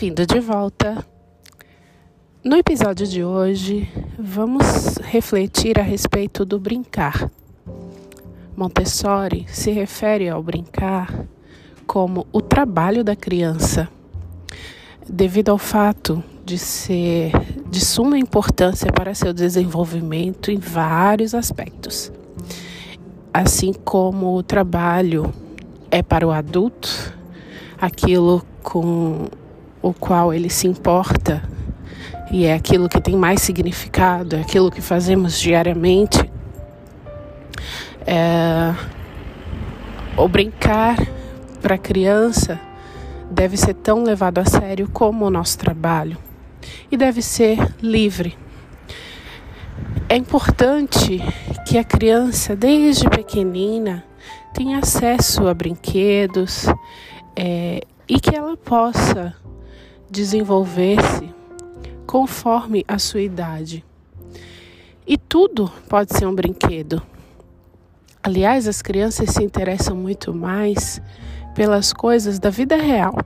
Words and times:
Bem-vindo 0.00 0.24
de 0.24 0.40
volta. 0.40 1.04
No 2.42 2.56
episódio 2.56 3.06
de 3.06 3.22
hoje, 3.22 3.86
vamos 4.18 4.96
refletir 4.96 5.78
a 5.78 5.82
respeito 5.82 6.42
do 6.42 6.58
brincar. 6.58 7.30
Montessori 8.56 9.44
se 9.46 9.70
refere 9.72 10.26
ao 10.26 10.42
brincar 10.42 11.26
como 11.86 12.26
o 12.32 12.40
trabalho 12.40 13.04
da 13.04 13.14
criança, 13.14 13.90
devido 15.06 15.50
ao 15.50 15.58
fato 15.58 16.24
de 16.46 16.56
ser 16.56 17.32
de 17.68 17.84
suma 17.84 18.18
importância 18.18 18.90
para 18.90 19.14
seu 19.14 19.34
desenvolvimento 19.34 20.50
em 20.50 20.56
vários 20.56 21.34
aspectos. 21.34 22.10
Assim 23.34 23.74
como 23.74 24.34
o 24.34 24.42
trabalho 24.42 25.30
é 25.90 26.02
para 26.02 26.26
o 26.26 26.30
adulto, 26.30 26.88
aquilo 27.78 28.42
com 28.62 29.28
o 29.82 29.92
qual 29.92 30.32
ele 30.32 30.50
se 30.50 30.66
importa 30.66 31.42
e 32.30 32.44
é 32.44 32.54
aquilo 32.54 32.88
que 32.88 33.00
tem 33.00 33.16
mais 33.16 33.42
significado, 33.42 34.36
é 34.36 34.40
aquilo 34.40 34.70
que 34.70 34.80
fazemos 34.80 35.38
diariamente. 35.38 36.30
É, 38.06 38.72
o 40.16 40.28
brincar 40.28 40.96
para 41.60 41.74
a 41.74 41.78
criança 41.78 42.60
deve 43.30 43.56
ser 43.56 43.74
tão 43.74 44.04
levado 44.04 44.38
a 44.38 44.44
sério 44.44 44.88
como 44.92 45.26
o 45.26 45.30
nosso 45.30 45.58
trabalho 45.58 46.16
e 46.90 46.96
deve 46.96 47.20
ser 47.20 47.58
livre. 47.82 48.36
É 50.08 50.16
importante 50.16 51.20
que 51.66 51.78
a 51.78 51.84
criança, 51.84 52.54
desde 52.54 53.08
pequenina, 53.08 54.04
tenha 54.52 54.78
acesso 54.78 55.48
a 55.48 55.54
brinquedos 55.54 56.66
é, 57.36 57.80
e 58.08 58.18
que 58.18 58.34
ela 58.34 58.56
possa 58.56 59.34
desenvolver-se 60.10 61.32
conforme 62.06 62.84
a 62.88 62.98
sua 62.98 63.20
idade. 63.20 63.84
E 65.06 65.16
tudo 65.16 65.70
pode 65.88 66.16
ser 66.16 66.26
um 66.26 66.34
brinquedo. 66.34 67.02
Aliás, 68.22 68.66
as 68.68 68.82
crianças 68.82 69.30
se 69.30 69.42
interessam 69.42 69.96
muito 69.96 70.34
mais 70.34 71.00
pelas 71.54 71.92
coisas 71.92 72.38
da 72.38 72.50
vida 72.50 72.76
real. 72.76 73.16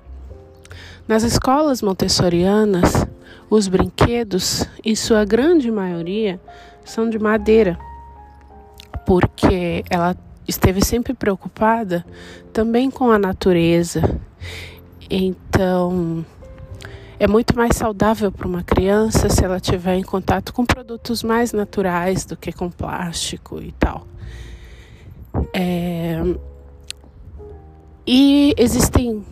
Nas 1.09 1.23
escolas 1.23 1.83
montessorianas, 1.83 3.07
os 3.51 3.69
brinquedos, 3.69 4.69
em 4.85 4.95
sua 4.95 5.25
grande 5.25 5.71
maioria, 5.71 6.41
são 6.85 7.09
de 7.09 7.19
madeira, 7.19 7.79
porque 9.07 9.85
ela 9.91 10.17
esteve 10.47 10.85
sempre 10.85 11.15
preocupada 11.15 12.05
também 12.53 12.91
com 12.91 13.11
a 13.11 13.19
natureza. 13.19 14.19
Então, 15.11 16.25
é 17.25 17.27
muito 17.27 17.57
mais 17.57 17.75
saudável 17.75 18.31
para 18.31 18.47
uma 18.47 18.63
criança 18.63 19.31
se 19.31 19.43
ela 19.43 19.59
tiver 19.59 19.97
em 19.97 20.03
contato 20.03 20.53
com 20.53 20.63
produtos 20.67 21.23
mais 21.23 21.55
naturais 21.55 22.27
do 22.27 22.37
que 22.37 22.53
com 22.53 22.71
plástico 22.71 23.63
e 23.63 23.73
tal. 23.73 24.07
É... 25.55 26.23
E 28.07 28.55
existem 28.59 29.25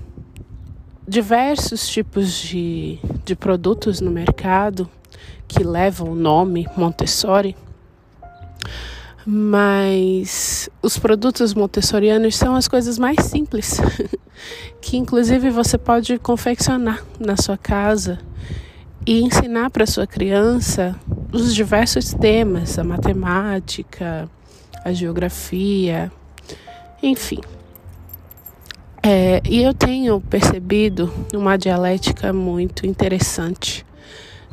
diversos 1.06 1.86
tipos 1.86 2.32
de, 2.32 2.98
de 3.26 3.36
produtos 3.36 4.00
no 4.00 4.10
mercado 4.10 4.88
que 5.46 5.62
levam 5.62 6.12
o 6.12 6.14
nome 6.14 6.66
Montessori, 6.74 7.54
mas 9.26 10.68
os 10.82 10.98
produtos 10.98 11.54
montessorianos 11.54 12.36
são 12.36 12.54
as 12.54 12.66
coisas 12.66 12.98
mais 12.98 13.24
simples, 13.24 13.80
que 14.80 14.96
inclusive 14.96 15.50
você 15.50 15.78
pode 15.78 16.18
confeccionar 16.18 17.04
na 17.20 17.36
sua 17.36 17.56
casa 17.56 18.18
e 19.06 19.20
ensinar 19.22 19.70
para 19.70 19.86
sua 19.86 20.06
criança 20.06 20.98
os 21.32 21.54
diversos 21.54 22.12
temas, 22.14 22.78
a 22.78 22.84
matemática, 22.84 24.28
a 24.84 24.92
geografia, 24.92 26.10
enfim. 27.02 27.40
É, 29.02 29.42
e 29.48 29.62
eu 29.62 29.74
tenho 29.74 30.20
percebido 30.20 31.12
uma 31.34 31.56
dialética 31.56 32.32
muito 32.32 32.86
interessante 32.86 33.84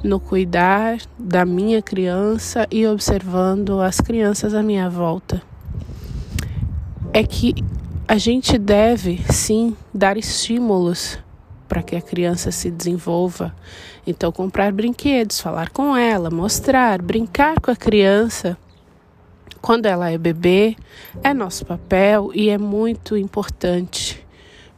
no 0.04 0.20
cuidar 0.20 0.98
da 1.18 1.46
minha 1.46 1.82
criança 1.82 2.68
e 2.72 2.86
observando 2.88 3.82
as 3.82 4.00
crianças 4.00 4.54
à 4.54 4.64
minha 4.64 4.90
volta. 4.90 5.42
É 7.14 7.24
que 7.24 7.56
a 8.08 8.18
gente 8.18 8.58
deve 8.58 9.22
sim 9.32 9.76
dar 9.94 10.18
estímulos 10.18 11.20
para 11.68 11.84
que 11.84 11.96
a 11.96 12.02
criança 12.02 12.52
se 12.52 12.72
desenvolva. 12.72 13.56
Então, 14.06 14.32
comprar 14.32 14.72
brinquedos, 14.72 15.40
falar 15.40 15.70
com 15.70 15.96
ela, 15.96 16.30
mostrar, 16.30 17.02
brincar 17.02 17.60
com 17.60 17.70
a 17.70 17.76
criança 17.76 18.58
quando 19.62 19.86
ela 19.86 20.10
é 20.10 20.18
bebê 20.18 20.76
é 21.22 21.34
nosso 21.34 21.66
papel 21.66 22.32
e 22.34 22.50
é 22.50 22.58
muito 22.58 23.18
importante 23.18 24.26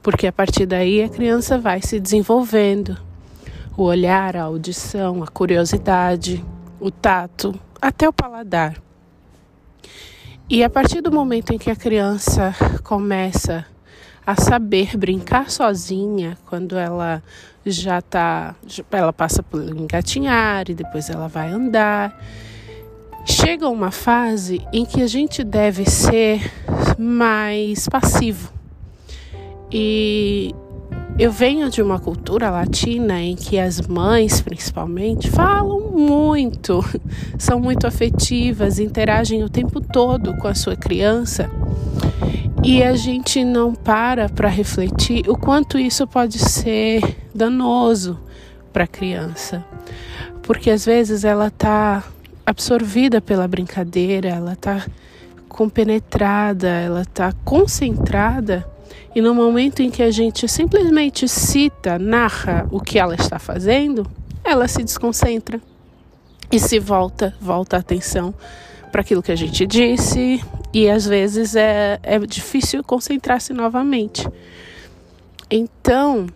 porque 0.02 0.28
a 0.28 0.32
partir 0.32 0.66
daí 0.66 1.04
a 1.04 1.10
criança 1.10 1.58
vai 1.58 1.82
se 1.82 2.00
desenvolvendo. 2.00 2.98
O 3.82 3.86
olhar, 3.86 4.38
a 4.38 4.44
audição, 4.44 5.24
a 5.24 5.28
curiosidade, 5.28 6.46
o 6.80 6.92
tato, 6.92 7.60
até 7.82 8.08
o 8.08 8.14
paladar. 8.14 8.80
E 10.48 10.64
a 10.64 10.70
partir 10.70 11.02
do 11.02 11.12
momento 11.12 11.52
em 11.52 11.58
que 11.58 11.72
a 11.72 11.76
criança 11.76 12.54
começa 12.84 13.66
a 14.24 14.36
saber 14.36 14.96
brincar 14.96 15.50
sozinha, 15.50 16.38
quando 16.46 16.78
ela 16.78 17.24
já 17.66 17.98
está, 17.98 18.54
ela 18.92 19.12
passa 19.12 19.42
por 19.42 19.60
engatinhar 19.76 20.70
e 20.70 20.76
depois 20.76 21.10
ela 21.10 21.28
vai 21.28 21.50
andar, 21.50 22.16
chega 23.26 23.68
uma 23.68 23.90
fase 23.90 24.62
em 24.72 24.86
que 24.86 25.02
a 25.02 25.08
gente 25.08 25.44
deve 25.44 25.90
ser 25.90 26.52
mais 27.00 27.90
passivo 27.90 28.54
e 29.72 30.54
eu 31.22 31.32
venho 31.32 31.70
de 31.70 31.84
uma 31.84 32.00
cultura 32.00 32.50
latina 32.50 33.22
em 33.22 33.36
que 33.36 33.60
as 33.60 33.80
mães, 33.80 34.42
principalmente, 34.42 35.30
falam 35.30 35.80
muito, 35.92 36.84
são 37.38 37.60
muito 37.60 37.86
afetivas, 37.86 38.80
interagem 38.80 39.44
o 39.44 39.50
tempo 39.50 39.80
todo 39.80 40.36
com 40.38 40.48
a 40.48 40.56
sua 40.56 40.76
criança. 40.76 41.48
E 42.64 42.82
a 42.82 42.96
gente 42.96 43.44
não 43.46 43.76
para 43.76 44.30
para 44.30 44.50
refletir 44.50 45.30
o 45.30 45.38
quanto 45.38 45.78
isso 45.78 46.08
pode 46.08 46.40
ser 46.40 47.18
danoso 47.36 48.20
para 48.74 48.86
a 48.86 48.88
criança. 48.88 49.64
Porque 50.42 50.72
às 50.72 50.84
vezes 50.84 51.24
ela 51.24 51.50
está 51.50 52.04
absorvida 52.44 53.22
pela 53.22 53.48
brincadeira, 53.48 54.28
ela 54.28 54.54
está 54.54 54.88
compenetrada, 55.48 56.68
ela 56.68 57.04
está 57.04 57.32
concentrada 57.46 58.68
e 59.14 59.22
no 59.22 59.36
momento 59.36 59.82
em 59.82 59.90
que 59.90 60.02
a 60.02 60.12
gente 60.12 60.48
simplesmente 60.48 61.28
cita, 61.28 62.00
narra 62.00 62.68
o 62.72 62.80
que 62.80 62.98
ela 62.98 63.16
está 63.16 63.38
fazendo, 63.38 64.10
ela 64.44 64.68
se 64.68 64.84
desconcentra 64.84 65.62
e 66.52 66.60
se 66.60 66.80
volta, 66.80 67.36
volta 67.40 67.78
a 67.78 67.80
atenção 67.80 68.34
para 68.92 69.02
aquilo 69.02 69.24
que 69.24 69.32
a 69.32 69.36
gente 69.36 69.66
disse, 69.66 70.44
e 70.74 70.90
às 70.90 71.06
vezes 71.06 71.56
é, 71.56 72.00
é 72.04 72.20
difícil 72.20 72.84
concentrar-se 72.84 73.54
novamente. 73.54 74.28
Então, 75.50 76.28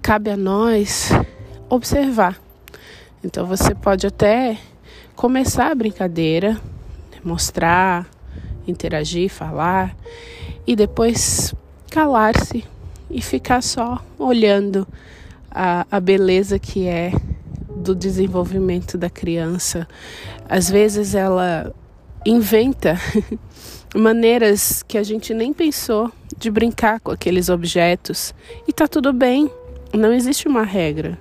cabe 0.00 0.30
a 0.30 0.36
nós 0.36 1.10
observar. 1.68 2.40
Então, 3.22 3.46
você 3.46 3.74
pode 3.74 4.06
até 4.06 4.58
começar 5.14 5.70
a 5.70 5.74
brincadeira, 5.74 6.60
mostrar, 7.24 8.08
interagir, 8.66 9.30
falar, 9.30 9.96
e 10.66 10.76
depois 10.76 11.54
calar-se 11.90 12.64
e 13.10 13.20
ficar 13.20 13.62
só 13.62 14.02
olhando 14.18 14.86
a, 15.50 15.86
a 15.90 16.00
beleza 16.00 16.58
que 16.58 16.86
é 16.86 17.12
do 17.76 17.94
desenvolvimento 17.94 18.96
da 18.96 19.10
criança. 19.10 19.86
Às 20.48 20.70
vezes 20.70 21.14
ela 21.14 21.74
inventa 22.24 22.98
maneiras 23.94 24.82
que 24.82 24.96
a 24.96 25.02
gente 25.02 25.34
nem 25.34 25.52
pensou 25.52 26.10
de 26.38 26.50
brincar 26.50 27.00
com 27.00 27.10
aqueles 27.10 27.48
objetos 27.48 28.34
e 28.66 28.72
tá 28.72 28.88
tudo 28.88 29.12
bem, 29.12 29.50
não 29.92 30.12
existe 30.12 30.48
uma 30.48 30.62
regra. 30.62 31.18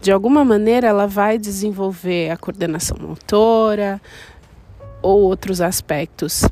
De 0.00 0.12
alguma 0.12 0.44
maneira 0.44 0.86
ela 0.86 1.06
vai 1.06 1.38
desenvolver 1.38 2.30
a 2.30 2.36
coordenação 2.36 2.96
motora 3.00 4.00
ou 5.02 5.20
outros 5.20 5.60
aspectos. 5.60 6.44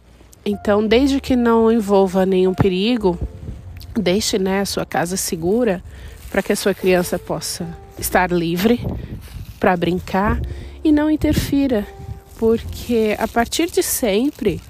Então, 0.44 0.86
desde 0.86 1.20
que 1.20 1.36
não 1.36 1.70
envolva 1.70 2.26
nenhum 2.26 2.54
perigo, 2.54 3.18
Deixe 3.94 4.38
né, 4.38 4.60
a 4.60 4.64
sua 4.64 4.86
casa 4.86 5.16
segura 5.16 5.82
para 6.30 6.42
que 6.42 6.52
a 6.52 6.56
sua 6.56 6.72
criança 6.72 7.18
possa 7.18 7.68
estar 7.98 8.32
livre 8.32 8.80
para 9.60 9.76
brincar 9.76 10.40
e 10.82 10.90
não 10.90 11.10
interfira, 11.10 11.86
porque 12.38 13.14
a 13.18 13.28
partir 13.28 13.70
de 13.70 13.82
sempre 13.82 14.60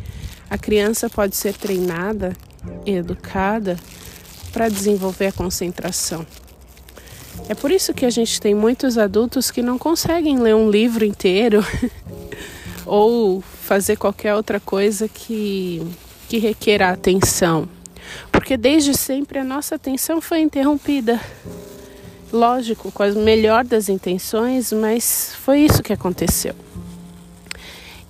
a 0.50 0.58
criança 0.58 1.08
pode 1.08 1.36
ser 1.36 1.54
treinada 1.54 2.36
e 2.84 2.90
educada 2.90 3.76
para 4.52 4.68
desenvolver 4.68 5.28
a 5.28 5.32
concentração. 5.32 6.26
É 7.48 7.54
por 7.54 7.70
isso 7.70 7.94
que 7.94 8.04
a 8.04 8.10
gente 8.10 8.40
tem 8.40 8.54
muitos 8.54 8.98
adultos 8.98 9.52
que 9.52 9.62
não 9.62 9.78
conseguem 9.78 10.38
ler 10.40 10.54
um 10.54 10.68
livro 10.68 11.04
inteiro 11.04 11.64
ou 12.84 13.42
fazer 13.72 13.96
qualquer 13.96 14.34
outra 14.34 14.60
coisa 14.60 15.08
que, 15.08 15.80
que 16.28 16.36
requer 16.36 16.82
atenção. 16.82 17.66
Porque 18.30 18.54
desde 18.54 18.92
sempre 18.92 19.38
a 19.38 19.44
nossa 19.44 19.76
atenção 19.76 20.20
foi 20.20 20.40
interrompida. 20.40 21.18
Lógico, 22.30 22.92
com 22.92 23.02
a 23.02 23.08
melhor 23.12 23.64
das 23.64 23.88
intenções, 23.88 24.74
mas 24.74 25.34
foi 25.36 25.60
isso 25.60 25.82
que 25.82 25.90
aconteceu. 25.90 26.54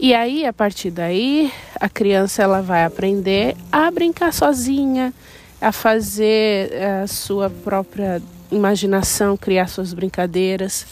E 0.00 0.12
aí, 0.12 0.44
a 0.44 0.53
partir 0.53 0.91
daí, 0.91 1.53
a 1.79 1.88
criança 1.88 2.43
ela 2.43 2.61
vai 2.61 2.85
aprender 2.85 3.55
a 3.70 3.88
brincar 3.88 4.32
sozinha, 4.32 5.15
a 5.61 5.70
fazer 5.70 6.73
a 7.03 7.06
sua 7.06 7.49
própria 7.49 8.20
imaginação, 8.50 9.37
criar 9.37 9.69
suas 9.69 9.94
brincadeiras. 9.94 10.85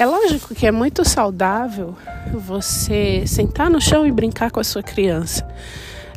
É 0.00 0.06
lógico 0.06 0.54
que 0.54 0.66
é 0.66 0.72
muito 0.72 1.06
saudável 1.06 1.94
você 2.32 3.22
sentar 3.26 3.68
no 3.68 3.78
chão 3.78 4.06
e 4.06 4.10
brincar 4.10 4.50
com 4.50 4.58
a 4.58 4.64
sua 4.64 4.82
criança. 4.82 5.46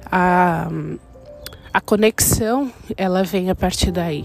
A, 0.09 0.69
a 1.74 1.81
conexão 1.81 2.71
ela 2.95 3.25
vem 3.25 3.50
a 3.50 3.56
partir 3.56 3.91
daí. 3.91 4.24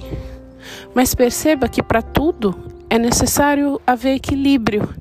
Mas 0.95 1.13
perceba 1.13 1.69
que 1.69 1.83
para 1.83 2.01
tudo 2.01 2.57
é 2.89 3.01
necessário 3.01 3.81
haver 3.85 4.15
equilíbrio. 4.15 4.95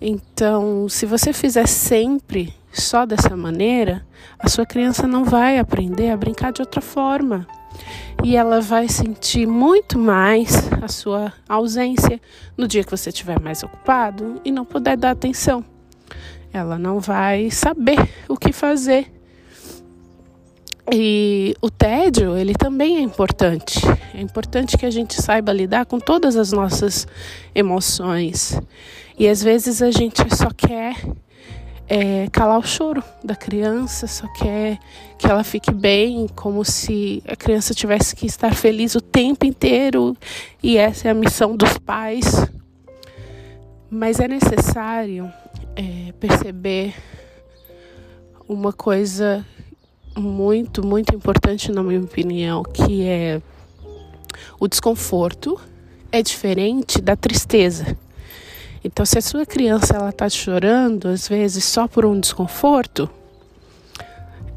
Então, 0.00 0.88
se 0.88 1.04
você 1.04 1.32
fizer 1.32 1.66
sempre 1.66 2.54
só 2.72 3.04
dessa 3.04 3.36
maneira, 3.36 4.06
a 4.38 4.48
sua 4.48 4.64
criança 4.64 5.08
não 5.08 5.24
vai 5.24 5.58
aprender 5.58 6.12
a 6.12 6.16
brincar 6.16 6.52
de 6.52 6.62
outra 6.62 6.80
forma. 6.80 7.48
E 8.24 8.36
ela 8.36 8.60
vai 8.60 8.88
sentir 8.88 9.46
muito 9.46 9.98
mais 9.98 10.70
a 10.80 10.88
sua 10.88 11.32
ausência 11.48 12.20
no 12.56 12.68
dia 12.68 12.84
que 12.84 12.90
você 12.90 13.10
estiver 13.10 13.40
mais 13.40 13.62
ocupado 13.62 14.40
e 14.44 14.52
não 14.52 14.64
puder 14.64 14.96
dar 14.96 15.10
atenção. 15.10 15.64
Ela 16.52 16.78
não 16.78 17.00
vai 17.00 17.50
saber 17.50 17.98
o 18.28 18.36
que 18.36 18.52
fazer. 18.52 19.10
E 20.90 21.54
o 21.62 21.70
tédio, 21.70 22.36
ele 22.36 22.54
também 22.54 22.98
é 22.98 23.00
importante. 23.00 23.80
É 24.14 24.20
importante 24.20 24.76
que 24.76 24.84
a 24.84 24.90
gente 24.90 25.20
saiba 25.20 25.52
lidar 25.52 25.86
com 25.86 25.98
todas 25.98 26.36
as 26.36 26.52
nossas 26.52 27.06
emoções. 27.54 28.60
E 29.18 29.28
às 29.28 29.42
vezes 29.42 29.80
a 29.80 29.90
gente 29.90 30.22
só 30.34 30.50
quer 30.50 30.96
é, 31.94 32.26
calar 32.32 32.58
o 32.58 32.66
choro 32.66 33.04
da 33.22 33.36
criança, 33.36 34.06
só 34.06 34.26
quer 34.28 34.78
que 35.18 35.26
ela 35.26 35.44
fique 35.44 35.70
bem, 35.70 36.26
como 36.34 36.64
se 36.64 37.22
a 37.28 37.36
criança 37.36 37.74
tivesse 37.74 38.16
que 38.16 38.24
estar 38.24 38.54
feliz 38.54 38.94
o 38.94 39.00
tempo 39.02 39.44
inteiro. 39.44 40.16
E 40.62 40.78
essa 40.78 41.08
é 41.08 41.10
a 41.10 41.14
missão 41.14 41.54
dos 41.54 41.76
pais. 41.76 42.48
Mas 43.90 44.20
é 44.20 44.26
necessário 44.26 45.30
é, 45.76 46.12
perceber 46.12 46.94
uma 48.48 48.72
coisa 48.72 49.44
muito, 50.16 50.82
muito 50.82 51.14
importante, 51.14 51.70
na 51.70 51.82
minha 51.82 52.00
opinião, 52.00 52.62
que 52.62 53.06
é 53.06 53.42
o 54.58 54.66
desconforto 54.66 55.60
é 56.10 56.22
diferente 56.22 57.02
da 57.02 57.16
tristeza. 57.16 57.98
Então, 58.84 59.06
se 59.06 59.16
a 59.18 59.22
sua 59.22 59.46
criança 59.46 59.94
ela 59.94 60.10
está 60.10 60.28
chorando, 60.28 61.08
às 61.08 61.28
vezes 61.28 61.64
só 61.64 61.86
por 61.86 62.04
um 62.04 62.18
desconforto, 62.18 63.08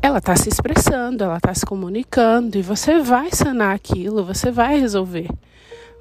ela 0.01 0.17
está 0.17 0.35
se 0.35 0.49
expressando, 0.49 1.23
ela 1.23 1.37
está 1.37 1.53
se 1.53 1.65
comunicando 1.65 2.57
e 2.57 2.61
você 2.61 2.99
vai 2.99 3.31
sanar 3.31 3.75
aquilo, 3.75 4.23
você 4.23 4.51
vai 4.51 4.79
resolver. 4.79 5.29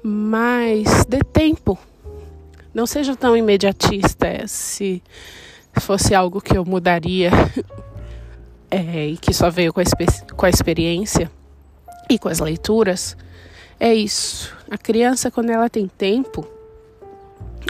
Mas 0.03 1.05
dê 1.05 1.19
tempo. 1.19 1.77
Não 2.73 2.85
seja 2.85 3.15
tão 3.15 3.35
imediatista. 3.35 4.47
Se 4.47 5.01
fosse 5.79 6.13
algo 6.13 6.41
que 6.41 6.57
eu 6.57 6.65
mudaria 6.65 7.31
é, 8.69 9.07
e 9.07 9.17
que 9.17 9.33
só 9.33 9.49
veio 9.49 9.73
com 9.73 9.81
a, 9.81 9.83
com 10.35 10.45
a 10.45 10.49
experiência 10.49 11.31
e 12.09 12.19
com 12.19 12.29
as 12.29 12.39
leituras, 12.39 13.17
é 13.79 13.93
isso. 13.93 14.55
A 14.69 14.77
criança, 14.77 15.31
quando 15.31 15.49
ela 15.49 15.69
tem 15.69 15.87
tempo, 15.87 16.47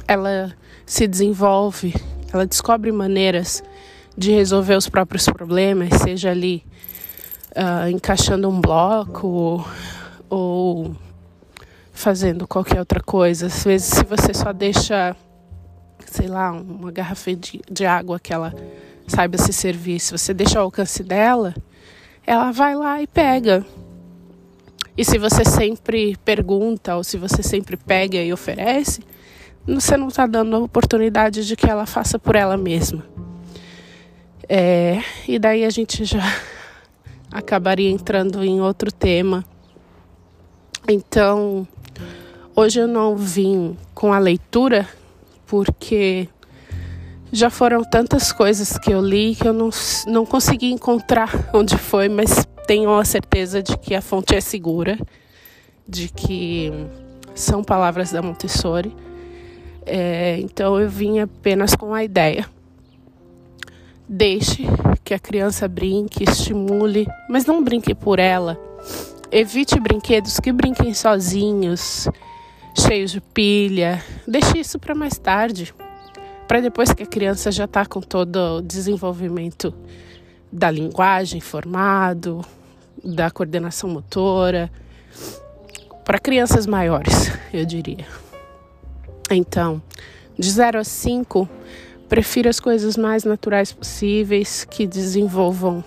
ela 0.07 0.53
se 0.85 1.07
desenvolve, 1.07 1.93
ela 2.31 2.45
descobre 2.45 2.91
maneiras 2.91 3.63
de 4.17 4.31
resolver 4.31 4.75
os 4.75 4.87
próprios 4.87 5.25
problemas, 5.25 5.89
seja 6.01 6.31
ali 6.31 6.63
uh, 7.55 7.89
encaixando 7.89 8.49
um 8.49 8.61
bloco 8.61 9.65
ou 10.29 10.95
fazendo 11.91 12.47
qualquer 12.47 12.79
outra 12.79 13.01
coisa. 13.01 13.47
Às 13.47 13.63
vezes, 13.63 13.87
se 13.87 14.03
você 14.05 14.33
só 14.33 14.53
deixa, 14.53 15.15
sei 16.05 16.27
lá, 16.27 16.51
uma 16.51 16.91
garrafa 16.91 17.35
de, 17.35 17.61
de 17.69 17.85
água 17.85 18.19
que 18.19 18.33
ela 18.33 18.53
saiba 19.07 19.37
se 19.37 19.53
servir, 19.53 19.99
se 19.99 20.11
você 20.11 20.33
deixa 20.33 20.59
ao 20.59 20.65
alcance 20.65 21.03
dela, 21.03 21.53
ela 22.25 22.51
vai 22.51 22.75
lá 22.75 23.01
e 23.01 23.07
pega. 23.07 23.65
E 24.97 25.03
se 25.03 25.17
você 25.17 25.43
sempre 25.43 26.15
pergunta 26.23 26.95
ou 26.95 27.03
se 27.03 27.17
você 27.17 27.43
sempre 27.43 27.75
pega 27.75 28.17
e 28.17 28.31
oferece, 28.31 29.01
você 29.67 29.97
não 29.97 30.09
está 30.09 30.27
dando 30.27 30.55
a 30.55 30.59
oportunidade 30.59 31.45
de 31.45 31.55
que 31.55 31.69
ela 31.69 31.85
faça 31.85 32.19
por 32.19 32.35
ela 32.35 32.55
mesma. 32.55 33.03
É, 34.47 35.01
e 35.27 35.39
daí 35.39 35.65
a 35.65 35.69
gente 35.69 36.05
já 36.05 36.23
acabaria 37.31 37.89
entrando 37.89 38.43
em 38.43 38.61
outro 38.61 38.91
tema. 38.91 39.43
Então, 40.87 41.67
hoje 42.55 42.79
eu 42.79 42.87
não 42.87 43.15
vim 43.15 43.75
com 43.93 44.13
a 44.13 44.19
leitura 44.19 44.87
porque 45.47 46.29
já 47.31 47.49
foram 47.49 47.83
tantas 47.83 48.31
coisas 48.31 48.77
que 48.77 48.91
eu 48.91 49.01
li 49.01 49.35
que 49.35 49.47
eu 49.47 49.53
não, 49.53 49.69
não 50.07 50.25
consegui 50.25 50.71
encontrar 50.71 51.49
onde 51.53 51.77
foi, 51.77 52.07
mas 52.07 52.47
tenho 52.67 52.95
a 52.95 53.03
certeza 53.03 53.61
de 53.61 53.77
que 53.77 53.95
a 53.95 54.01
fonte 54.01 54.35
é 54.35 54.41
segura, 54.41 54.97
de 55.87 56.09
que 56.09 56.71
são 57.33 57.63
palavras 57.63 58.11
da 58.11 58.21
Montessori. 58.21 58.95
É, 59.85 60.37
então 60.39 60.79
eu 60.79 60.89
vim 60.89 61.19
apenas 61.19 61.75
com 61.75 61.93
a 61.93 62.03
ideia. 62.03 62.45
Deixe 64.07 64.63
que 65.03 65.13
a 65.13 65.19
criança 65.19 65.67
brinque, 65.67 66.23
estimule, 66.23 67.07
mas 67.29 67.45
não 67.45 67.63
brinque 67.63 67.93
por 67.93 68.19
ela. 68.19 68.59
Evite 69.31 69.79
brinquedos 69.79 70.39
que 70.39 70.51
brinquem 70.51 70.93
sozinhos, 70.93 72.07
cheios 72.77 73.11
de 73.11 73.21
pilha. 73.21 74.03
Deixe 74.27 74.59
isso 74.59 74.79
para 74.79 74.95
mais 74.95 75.17
tarde 75.17 75.73
para 76.47 76.61
depois 76.61 76.93
que 76.93 77.03
a 77.03 77.07
criança 77.07 77.51
já 77.51 77.65
está 77.65 77.85
com 77.85 78.01
todo 78.01 78.57
o 78.57 78.61
desenvolvimento 78.61 79.73
da 80.51 80.69
linguagem 80.69 81.41
formado, 81.41 82.45
da 83.03 83.29
coordenação 83.31 83.89
motora, 83.89 84.71
para 86.03 86.19
crianças 86.19 86.67
maiores, 86.67 87.31
eu 87.51 87.65
diria. 87.65 88.05
Então, 89.31 89.81
de 90.37 90.49
0 90.49 90.79
a 90.79 90.83
5, 90.83 91.49
prefira 92.07 92.49
as 92.49 92.59
coisas 92.59 92.95
mais 92.95 93.23
naturais 93.23 93.71
possíveis 93.71 94.63
que 94.63 94.85
desenvolvam 94.85 95.83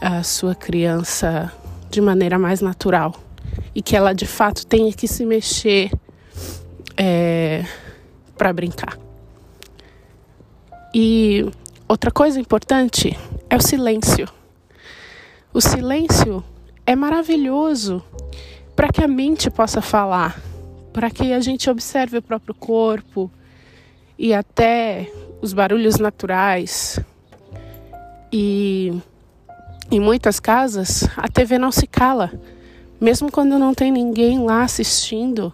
a 0.00 0.22
sua 0.22 0.54
criança 0.54 1.52
de 1.88 2.00
maneira 2.00 2.38
mais 2.38 2.60
natural 2.60 3.14
e 3.74 3.80
que 3.82 3.96
ela 3.96 4.12
de 4.12 4.26
fato 4.26 4.66
tenha 4.66 4.92
que 4.92 5.06
se 5.06 5.24
mexer 5.24 5.90
é, 6.96 7.64
para 8.36 8.52
brincar. 8.52 8.98
E 10.94 11.46
outra 11.88 12.10
coisa 12.10 12.40
importante 12.40 13.16
é 13.48 13.56
o 13.56 13.60
silêncio. 13.60 14.28
O 15.54 15.60
silêncio 15.60 16.42
é 16.84 16.96
maravilhoso 16.96 18.02
para 18.74 18.88
que 18.88 19.02
a 19.02 19.08
mente 19.08 19.50
possa 19.50 19.80
falar, 19.80 20.40
para 20.92 21.10
que 21.10 21.32
a 21.32 21.40
gente 21.40 21.70
observe 21.70 22.18
o 22.18 22.22
próprio 22.22 22.54
corpo 22.54 23.30
e 24.18 24.34
até 24.34 25.10
os 25.40 25.52
barulhos 25.52 25.98
naturais. 25.98 27.00
E 28.32 28.92
em 29.90 30.00
muitas 30.00 30.38
casas 30.38 31.08
a 31.16 31.28
TV 31.28 31.58
não 31.58 31.72
se 31.72 31.86
cala, 31.86 32.32
mesmo 33.00 33.30
quando 33.30 33.58
não 33.58 33.74
tem 33.74 33.90
ninguém 33.90 34.38
lá 34.38 34.62
assistindo. 34.62 35.52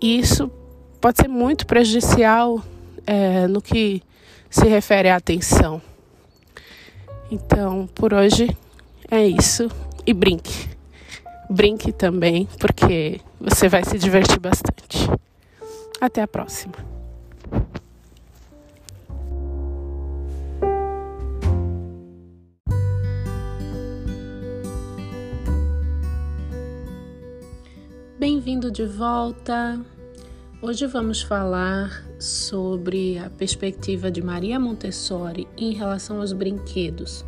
E 0.00 0.18
isso 0.18 0.50
pode 1.00 1.18
ser 1.18 1.28
muito 1.28 1.66
prejudicial 1.66 2.62
é, 3.06 3.46
no 3.46 3.60
que 3.60 4.02
se 4.50 4.66
refere 4.66 5.08
à 5.08 5.16
atenção. 5.16 5.80
Então, 7.30 7.88
por 7.94 8.12
hoje 8.12 8.56
é 9.10 9.26
isso. 9.26 9.70
E 10.06 10.12
brinque. 10.12 10.73
Brinque 11.48 11.92
também, 11.92 12.48
porque 12.58 13.20
você 13.40 13.68
vai 13.68 13.84
se 13.84 13.98
divertir 13.98 14.38
bastante. 14.38 15.08
Até 16.00 16.22
a 16.22 16.28
próxima. 16.28 16.74
Bem-vindo 28.18 28.70
de 28.70 28.86
volta. 28.86 29.78
Hoje 30.62 30.86
vamos 30.86 31.20
falar 31.20 32.04
sobre 32.18 33.18
a 33.18 33.28
perspectiva 33.28 34.10
de 34.10 34.22
Maria 34.22 34.58
Montessori 34.58 35.46
em 35.58 35.72
relação 35.72 36.20
aos 36.20 36.32
brinquedos. 36.32 37.22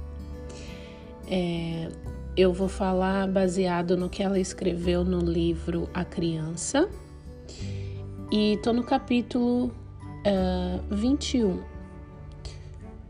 É, 1.28 1.90
eu 2.36 2.52
vou 2.52 2.68
falar 2.68 3.26
baseado 3.26 3.96
no 3.96 4.10
que 4.10 4.22
ela 4.22 4.38
escreveu 4.38 5.02
no 5.02 5.20
livro 5.20 5.88
A 5.94 6.04
Criança 6.04 6.88
e 8.30 8.54
estou 8.54 8.74
no 8.74 8.82
capítulo 8.82 9.66
uh, 9.68 10.94
21 10.94 11.62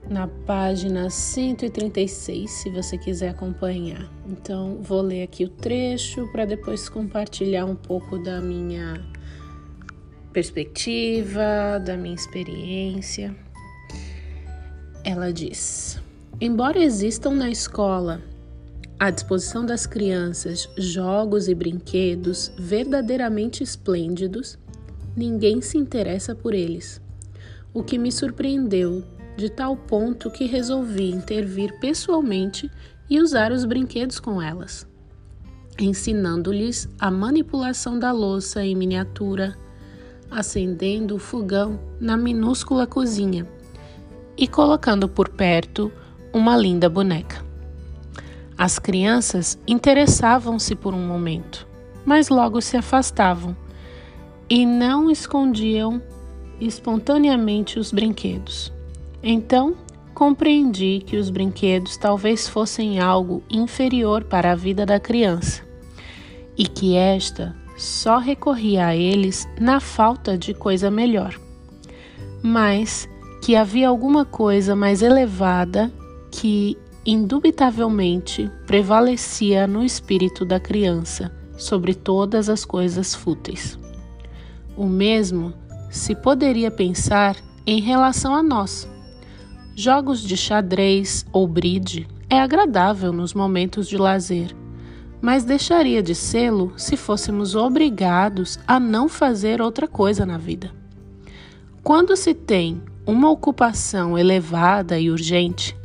na 0.09 0.29
página 0.29 1.11
136, 1.11 2.49
se 2.49 2.71
você 2.71 2.97
quiser 2.97 3.31
acompanhar. 3.31 4.09
Então, 4.29 4.79
vou 4.81 5.03
ler 5.03 5.25
aqui 5.25 5.45
o 5.45 5.49
trecho 5.49 6.31
para 6.31 6.45
depois 6.45 6.89
compartilhar 6.89 7.65
um 7.65 7.75
pouco 7.75 8.17
da 8.17 8.41
minha 8.41 9.05
perspectiva, 10.33 11.81
da 11.85 11.97
minha 11.97 12.15
experiência. 12.15 13.35
Ela 15.03 15.33
diz: 15.33 16.01
Embora 16.41 16.79
existam 16.79 17.33
na 17.33 17.51
escola 17.51 18.23
à 18.99 19.11
disposição 19.11 19.65
das 19.65 19.87
crianças 19.87 20.69
jogos 20.77 21.49
e 21.49 21.55
brinquedos 21.55 22.51
verdadeiramente 22.59 23.63
esplêndidos, 23.63 24.59
ninguém 25.15 25.61
se 25.61 25.77
interessa 25.77 26.35
por 26.35 26.55
eles. 26.55 27.01
O 27.75 27.83
que 27.83 27.99
me 27.99 28.11
surpreendeu 28.11 29.05
de 29.37 29.51
tal 29.51 29.77
ponto 29.77 30.31
que 30.31 30.47
resolvi 30.47 31.11
intervir 31.11 31.79
pessoalmente 31.79 32.71
e 33.09 33.21
usar 33.21 33.53
os 33.53 33.65
brinquedos 33.65 34.19
com 34.19 34.41
elas, 34.41 34.87
ensinando-lhes 35.79 36.89
a 36.99 37.11
manipulação 37.11 37.99
da 37.99 38.11
louça 38.13 38.65
em 38.65 38.75
miniatura, 38.75 39.55
acendendo 40.31 41.15
o 41.15 41.19
fogão 41.19 41.79
na 42.01 42.17
minúscula 42.17 42.87
cozinha 42.87 43.47
e 44.37 44.49
colocando 44.49 45.07
por 45.09 45.29
perto 45.29 45.93
uma 46.33 46.57
linda 46.57 46.89
boneca. 46.89 47.46
As 48.59 48.79
crianças 48.79 49.59
interessavam-se 49.67 50.75
por 50.75 50.95
um 50.95 51.07
momento, 51.07 51.67
mas 52.05 52.29
logo 52.31 52.61
se 52.63 52.77
afastavam 52.77 53.55
e 54.49 54.65
não 54.65 55.11
escondiam 55.11 56.01
espontaneamente 56.61 57.79
os 57.79 57.93
brinquedos. 57.93 58.73
Então, 59.23 59.77
compreendi 60.15 61.03
que 61.05 61.19
os 61.19 61.29
brinquedos 61.29 61.99
talvez 61.99 62.49
fossem 62.49 62.99
algo 62.99 63.43
inferior 63.51 64.25
para 64.25 64.53
a 64.53 64.55
vida 64.55 64.87
da 64.87 64.99
criança 64.99 65.63
e 66.57 66.67
que 66.67 66.97
esta 66.97 67.55
só 67.77 68.17
recorria 68.17 68.87
a 68.87 68.97
eles 68.97 69.47
na 69.61 69.81
falta 69.81 70.39
de 70.39 70.55
coisa 70.55 70.91
melhor. 70.91 71.39
Mas 72.43 73.07
que 73.43 73.55
havia 73.55 73.89
alguma 73.89 74.25
coisa 74.25 74.75
mais 74.75 75.03
elevada 75.03 75.93
que 76.31 76.79
indubitavelmente 77.07 78.51
prevalecia 78.67 79.67
no 79.67 79.85
espírito 79.85 80.45
da 80.45 80.59
criança 80.59 81.33
sobre 81.57 81.95
todas 81.95 82.49
as 82.49 82.65
coisas 82.65 83.15
fúteis. 83.15 83.79
O 84.77 84.87
mesmo 84.87 85.55
se 85.91 86.15
poderia 86.15 86.71
pensar 86.71 87.37
em 87.67 87.81
relação 87.81 88.35
a 88.35 88.43
nós 88.43 88.89
Jogos 89.79 90.23
de 90.23 90.39
xadrez 90.39 91.27
ou 91.31 91.47
bride 91.47 92.09
é 92.31 92.41
agradável 92.41 93.13
nos 93.13 93.35
momentos 93.35 93.87
de 93.87 93.99
lazer, 93.99 94.57
mas 95.21 95.45
deixaria 95.45 96.03
de 96.03 96.15
sê-lo 96.15 96.73
se 96.79 96.97
fôssemos 96.97 97.55
obrigados 97.55 98.59
a 98.67 98.81
não 98.81 99.07
fazer 99.07 99.61
outra 99.61 99.87
coisa 99.87 100.25
na 100.25 100.39
vida. 100.39 100.73
Quando 101.83 102.17
se 102.17 102.33
tem 102.33 102.81
uma 103.07 103.31
ocupação 103.31 104.17
elevada 104.17 104.99
e 104.99 105.11
urgente, 105.11 105.77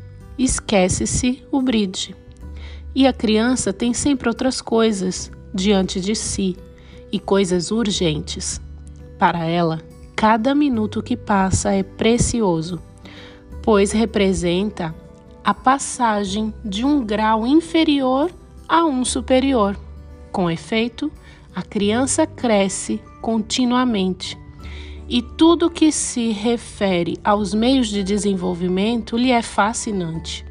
esquece-se 0.44 1.44
o 1.52 1.62
bride. 1.62 2.16
E 2.94 3.08
a 3.08 3.14
criança 3.14 3.72
tem 3.72 3.94
sempre 3.94 4.28
outras 4.28 4.62
coisas 4.62 5.32
diante 5.54 6.00
de 6.00 6.16
si 6.16 6.58
e 7.12 7.20
coisas 7.20 7.72
urgentes. 7.72 8.60
Para 9.18 9.46
ela, 9.46 9.82
cada 10.16 10.54
minuto 10.56 11.02
que 11.02 11.16
passa 11.16 11.72
é 11.72 11.84
precioso 11.84 12.82
pois 13.62 13.92
representa 13.92 14.94
a 15.44 15.54
passagem 15.54 16.54
de 16.64 16.86
um 16.86 17.04
grau 17.04 17.46
inferior 17.46 18.32
a 18.68 18.86
um 18.86 19.04
superior. 19.06 19.78
Com 20.32 20.50
efeito, 20.50 21.12
a 21.54 21.62
criança 21.62 22.26
cresce 22.26 23.02
continuamente 23.22 24.38
e 25.12 25.22
tudo 25.22 25.70
que 25.70 25.92
se 25.92 26.32
refere 26.32 27.18
aos 27.22 27.54
meios 27.54 27.90
de 27.90 28.02
desenvolvimento 28.02 29.18
lhe 29.18 29.30
é 29.30 29.42
fascinante 29.42 30.46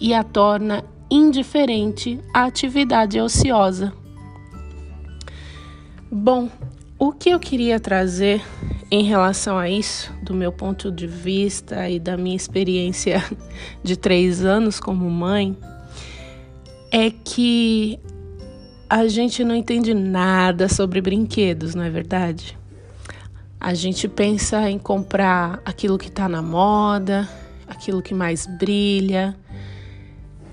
e 0.00 0.12
a 0.12 0.24
torna 0.24 0.84
indiferente 1.08 2.18
à 2.34 2.46
atividade 2.46 3.20
ociosa. 3.20 3.92
Bom, 6.10 6.50
o 6.98 7.12
que 7.12 7.30
eu 7.30 7.38
queria 7.38 7.78
trazer 7.78 8.42
em 8.90 9.04
relação 9.04 9.56
a 9.56 9.70
isso, 9.70 10.12
do 10.24 10.34
meu 10.34 10.50
ponto 10.50 10.90
de 10.90 11.06
vista 11.06 11.88
e 11.88 12.00
da 12.00 12.16
minha 12.16 12.34
experiência 12.34 13.24
de 13.80 13.96
três 13.96 14.44
anos 14.44 14.80
como 14.80 15.08
mãe, 15.08 15.56
é 16.90 17.12
que 17.12 18.00
a 18.90 19.06
gente 19.06 19.44
não 19.44 19.54
entende 19.54 19.94
nada 19.94 20.68
sobre 20.68 21.00
brinquedos, 21.00 21.76
não 21.76 21.84
é 21.84 21.90
verdade? 21.90 22.58
A 23.64 23.72
gente 23.72 24.06
pensa 24.06 24.68
em 24.68 24.78
comprar 24.78 25.62
aquilo 25.64 25.96
que 25.96 26.08
está 26.08 26.28
na 26.28 26.42
moda, 26.42 27.26
aquilo 27.66 28.02
que 28.02 28.12
mais 28.12 28.46
brilha. 28.46 29.34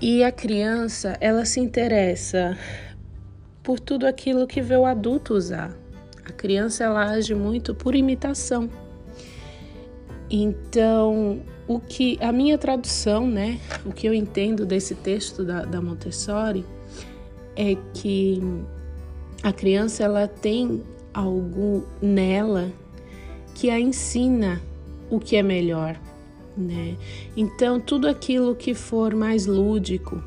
E 0.00 0.24
a 0.24 0.32
criança, 0.32 1.18
ela 1.20 1.44
se 1.44 1.60
interessa 1.60 2.56
por 3.62 3.78
tudo 3.78 4.06
aquilo 4.06 4.46
que 4.46 4.62
vê 4.62 4.76
o 4.78 4.86
adulto 4.86 5.34
usar. 5.34 5.76
A 6.24 6.32
criança 6.32 6.84
ela 6.84 7.04
age 7.04 7.34
muito 7.34 7.74
por 7.74 7.94
imitação. 7.94 8.70
Então, 10.30 11.42
o 11.68 11.78
que 11.78 12.16
a 12.18 12.32
minha 12.32 12.56
tradução, 12.56 13.26
né, 13.26 13.60
o 13.84 13.92
que 13.92 14.08
eu 14.08 14.14
entendo 14.14 14.64
desse 14.64 14.94
texto 14.94 15.44
da, 15.44 15.66
da 15.66 15.82
Montessori 15.82 16.64
é 17.56 17.76
que 17.92 18.40
a 19.42 19.52
criança 19.52 20.02
ela 20.02 20.26
tem 20.26 20.82
algo 21.12 21.86
nela 22.00 22.72
que 23.54 23.70
a 23.70 23.78
ensina 23.78 24.60
o 25.10 25.20
que 25.20 25.36
é 25.36 25.42
melhor, 25.42 26.00
né? 26.56 26.96
Então, 27.36 27.78
tudo 27.78 28.08
aquilo 28.08 28.54
que 28.54 28.74
for 28.74 29.14
mais 29.14 29.46
lúdico, 29.46 30.22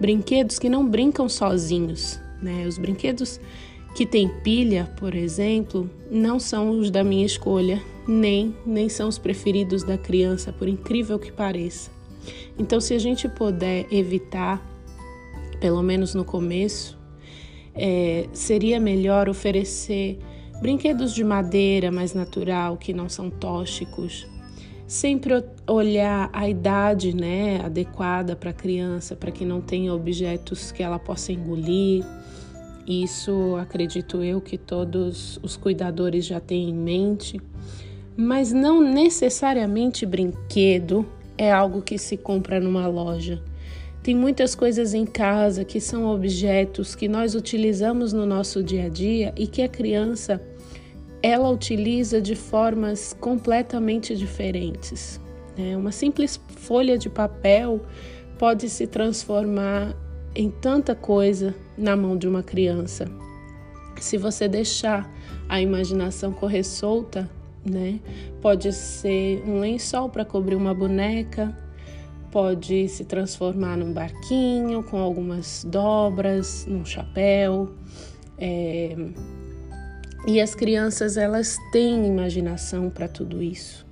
brinquedos 0.00 0.58
que 0.58 0.68
não 0.68 0.86
brincam 0.86 1.28
sozinhos, 1.28 2.18
né? 2.42 2.66
Os 2.66 2.78
brinquedos 2.78 3.38
que 3.94 4.06
tem 4.06 4.28
pilha, 4.42 4.90
por 4.98 5.14
exemplo, 5.14 5.88
não 6.10 6.40
são 6.40 6.70
os 6.70 6.90
da 6.90 7.04
minha 7.04 7.26
escolha, 7.26 7.82
nem, 8.08 8.54
nem 8.64 8.88
são 8.88 9.08
os 9.08 9.18
preferidos 9.18 9.82
da 9.82 9.98
criança, 9.98 10.52
por 10.52 10.66
incrível 10.66 11.18
que 11.18 11.30
pareça. 11.30 11.90
Então, 12.58 12.80
se 12.80 12.94
a 12.94 12.98
gente 12.98 13.28
puder 13.28 13.86
evitar, 13.92 14.64
pelo 15.60 15.82
menos 15.82 16.14
no 16.14 16.24
começo, 16.24 16.98
é, 17.74 18.28
seria 18.32 18.80
melhor 18.80 19.28
oferecer 19.28 20.18
brinquedos 20.62 21.12
de 21.12 21.22
madeira 21.22 21.92
mais 21.92 22.14
natural, 22.14 22.78
que 22.78 22.94
não 22.94 23.08
são 23.08 23.28
tóxicos. 23.28 24.26
Sempre 24.86 25.44
olhar 25.66 26.30
a 26.32 26.48
idade 26.48 27.14
né, 27.14 27.60
adequada 27.64 28.34
para 28.34 28.50
a 28.50 28.54
criança, 28.54 29.14
para 29.14 29.30
que 29.30 29.44
não 29.44 29.60
tenha 29.60 29.92
objetos 29.92 30.72
que 30.72 30.82
ela 30.82 30.98
possa 30.98 31.32
engolir 31.32 32.04
isso 32.86 33.56
acredito 33.56 34.22
eu 34.24 34.40
que 34.40 34.58
todos 34.58 35.38
os 35.42 35.56
cuidadores 35.56 36.26
já 36.26 36.40
têm 36.40 36.70
em 36.70 36.74
mente, 36.74 37.40
mas 38.16 38.52
não 38.52 38.80
necessariamente 38.82 40.04
brinquedo 40.04 41.06
é 41.38 41.50
algo 41.50 41.80
que 41.80 41.96
se 41.96 42.16
compra 42.16 42.58
numa 42.58 42.86
loja. 42.88 43.40
Tem 44.02 44.16
muitas 44.16 44.56
coisas 44.56 44.94
em 44.94 45.06
casa 45.06 45.64
que 45.64 45.80
são 45.80 46.06
objetos 46.12 46.96
que 46.96 47.06
nós 47.06 47.36
utilizamos 47.36 48.12
no 48.12 48.26
nosso 48.26 48.64
dia 48.64 48.86
a 48.86 48.88
dia 48.88 49.32
e 49.36 49.46
que 49.46 49.62
a 49.62 49.68
criança 49.68 50.42
ela 51.22 51.48
utiliza 51.48 52.20
de 52.20 52.34
formas 52.34 53.16
completamente 53.20 54.16
diferentes. 54.16 55.20
Né? 55.56 55.76
Uma 55.76 55.92
simples 55.92 56.40
folha 56.48 56.98
de 56.98 57.08
papel 57.08 57.80
pode 58.38 58.68
se 58.68 58.86
transformar 58.86 59.94
em 60.34 60.50
tanta 60.50 60.94
coisa 60.94 61.54
na 61.78 61.94
mão 61.94 62.16
de 62.16 62.26
uma 62.26 62.42
criança. 62.42 63.04
Se 64.00 64.18
você 64.18 64.48
deixar 64.48 65.08
a 65.48 65.60
imaginação 65.60 66.32
correr 66.32 66.64
solta, 66.64 67.30
né? 67.64 68.00
Pode 68.40 68.72
ser 68.72 69.42
um 69.46 69.60
lençol 69.60 70.08
para 70.08 70.24
cobrir 70.24 70.56
uma 70.56 70.74
boneca, 70.74 71.56
pode 72.30 72.88
se 72.88 73.04
transformar 73.04 73.76
num 73.76 73.92
barquinho 73.92 74.82
com 74.82 74.98
algumas 74.98 75.64
dobras, 75.64 76.66
num 76.66 76.84
chapéu. 76.84 77.68
É, 78.38 78.96
E 80.26 80.40
as 80.40 80.54
crianças, 80.54 81.16
elas 81.16 81.58
têm 81.72 82.06
imaginação 82.06 82.88
para 82.88 83.08
tudo 83.08 83.42
isso. 83.42 83.84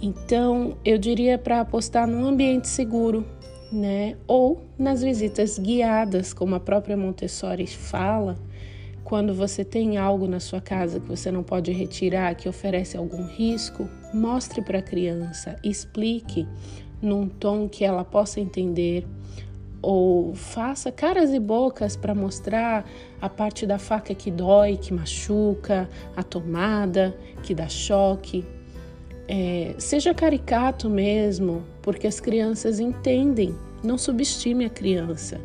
Então, 0.00 0.76
eu 0.84 0.96
diria 0.96 1.38
para 1.38 1.60
apostar 1.60 2.08
num 2.08 2.24
ambiente 2.26 2.66
seguro, 2.66 3.24
né? 3.70 4.16
Ou 4.26 4.64
nas 4.78 5.02
visitas 5.02 5.58
guiadas, 5.58 6.32
como 6.32 6.54
a 6.54 6.60
própria 6.60 6.96
Montessori 6.96 7.66
fala, 7.66 8.36
quando 9.04 9.34
você 9.34 9.64
tem 9.64 9.98
algo 9.98 10.26
na 10.26 10.40
sua 10.40 10.60
casa 10.60 10.98
que 10.98 11.08
você 11.08 11.30
não 11.30 11.42
pode 11.42 11.70
retirar, 11.72 12.34
que 12.34 12.48
oferece 12.48 12.96
algum 12.96 13.26
risco, 13.26 13.88
mostre 14.14 14.62
para 14.62 14.78
a 14.78 14.82
criança, 14.82 15.56
explique 15.62 16.48
num 17.02 17.28
tom 17.28 17.68
que 17.68 17.84
ela 17.84 18.04
possa 18.04 18.40
entender 18.40 19.06
ou 19.82 20.32
faça 20.32 20.92
caras 20.92 21.32
e 21.32 21.40
bocas 21.40 21.96
para 21.96 22.14
mostrar 22.14 22.88
a 23.20 23.28
parte 23.28 23.66
da 23.66 23.78
faca 23.78 24.14
que 24.14 24.30
dói, 24.30 24.76
que 24.76 24.94
machuca, 24.94 25.90
a 26.16 26.22
tomada 26.22 27.16
que 27.42 27.52
dá 27.52 27.68
choque. 27.68 28.46
É, 29.26 29.74
seja 29.78 30.14
caricato 30.14 30.88
mesmo, 30.88 31.64
porque 31.82 32.06
as 32.06 32.20
crianças 32.20 32.78
entendem. 32.78 33.54
Não 33.82 33.98
subestime 33.98 34.64
a 34.64 34.70
criança. 34.70 35.40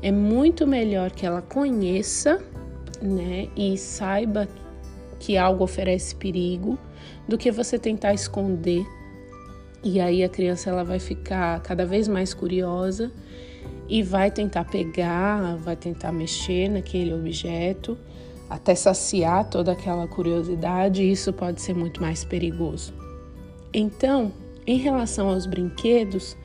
É 0.00 0.12
muito 0.12 0.66
melhor 0.66 1.10
que 1.10 1.26
ela 1.26 1.42
conheça, 1.42 2.40
né, 3.02 3.48
e 3.56 3.76
saiba 3.76 4.48
que 5.18 5.36
algo 5.36 5.64
oferece 5.64 6.14
perigo, 6.14 6.78
do 7.28 7.36
que 7.36 7.50
você 7.50 7.78
tentar 7.78 8.14
esconder. 8.14 8.86
E 9.82 10.00
aí 10.00 10.22
a 10.22 10.28
criança 10.28 10.70
ela 10.70 10.84
vai 10.84 10.98
ficar 10.98 11.60
cada 11.62 11.84
vez 11.84 12.06
mais 12.06 12.32
curiosa 12.32 13.10
e 13.90 14.04
vai 14.04 14.30
tentar 14.30 14.64
pegar, 14.64 15.56
vai 15.56 15.74
tentar 15.74 16.12
mexer 16.12 16.68
naquele 16.68 17.12
objeto 17.12 17.98
até 18.48 18.74
saciar 18.74 19.48
toda 19.48 19.72
aquela 19.72 20.06
curiosidade, 20.08 21.02
e 21.02 21.10
isso 21.10 21.32
pode 21.32 21.60
ser 21.60 21.74
muito 21.74 22.00
mais 22.00 22.24
perigoso. 22.24 22.94
Então, 23.72 24.32
em 24.66 24.76
relação 24.76 25.28
aos 25.28 25.46
brinquedos, 25.46 26.36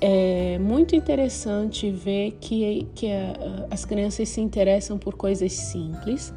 é 0.00 0.58
muito 0.58 0.96
interessante 0.96 1.90
ver 1.90 2.36
que, 2.40 2.86
que 2.94 3.10
a, 3.10 3.66
as 3.70 3.84
crianças 3.84 4.28
se 4.28 4.40
interessam 4.40 4.98
por 4.98 5.14
coisas 5.14 5.52
simples 5.52 6.32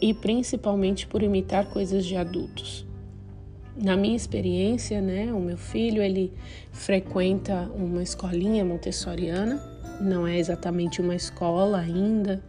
e 0.00 0.14
principalmente 0.14 1.06
por 1.06 1.22
imitar 1.22 1.66
coisas 1.66 2.04
de 2.04 2.16
adultos. 2.16 2.87
Na 3.80 3.96
minha 3.96 4.16
experiência, 4.16 5.00
né, 5.00 5.32
o 5.32 5.38
meu 5.38 5.56
filho 5.56 6.02
ele 6.02 6.32
frequenta 6.72 7.70
uma 7.74 8.02
escolinha 8.02 8.64
montessoriana, 8.64 9.62
não 10.00 10.26
é 10.26 10.36
exatamente 10.36 11.00
uma 11.00 11.14
escola 11.14 11.78
ainda, 11.78 12.42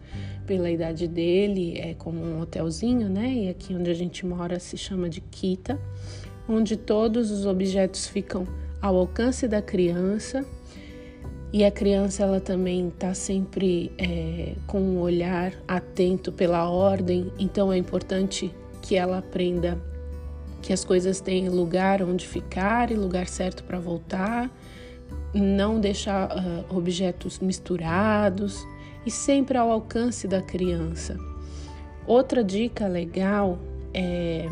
pela 0.44 0.68
idade 0.68 1.06
dele, 1.06 1.78
é 1.78 1.94
como 1.94 2.20
um 2.20 2.40
hotelzinho, 2.40 3.08
né? 3.08 3.32
E 3.32 3.48
aqui 3.48 3.72
onde 3.72 3.88
a 3.88 3.94
gente 3.94 4.26
mora 4.26 4.58
se 4.58 4.76
chama 4.76 5.08
de 5.08 5.20
Kita, 5.20 5.78
onde 6.48 6.76
todos 6.76 7.30
os 7.30 7.46
objetos 7.46 8.08
ficam 8.08 8.44
ao 8.82 8.96
alcance 8.96 9.46
da 9.46 9.62
criança 9.62 10.44
e 11.52 11.64
a 11.64 11.70
criança 11.70 12.24
ela 12.24 12.40
também 12.40 12.88
está 12.88 13.14
sempre 13.14 13.92
é, 13.96 14.54
com 14.66 14.80
um 14.80 15.00
olhar 15.00 15.52
atento 15.68 16.32
pela 16.32 16.68
ordem, 16.68 17.32
então 17.38 17.72
é 17.72 17.76
importante 17.76 18.52
que 18.82 18.96
ela 18.96 19.18
aprenda 19.18 19.80
que 20.60 20.72
as 20.72 20.84
coisas 20.84 21.20
têm 21.20 21.48
lugar 21.48 22.02
onde 22.02 22.26
ficar 22.26 22.90
e 22.90 22.94
lugar 22.94 23.26
certo 23.26 23.64
para 23.64 23.78
voltar, 23.78 24.50
não 25.32 25.80
deixar 25.80 26.28
uh, 26.30 26.76
objetos 26.76 27.38
misturados 27.38 28.66
e 29.04 29.10
sempre 29.10 29.56
ao 29.56 29.70
alcance 29.70 30.28
da 30.28 30.42
criança. 30.42 31.16
Outra 32.06 32.42
dica 32.42 32.86
legal 32.86 33.58
é 33.94 34.46